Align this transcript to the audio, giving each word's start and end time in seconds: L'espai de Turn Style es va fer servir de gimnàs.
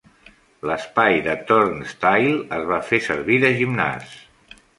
L'espai 0.69 1.17
de 1.27 1.35
Turn 1.51 1.85
Style 1.91 2.33
es 2.59 2.65
va 2.73 2.81
fer 2.89 3.01
servir 3.11 3.39
de 3.45 3.53
gimnàs. 3.61 4.19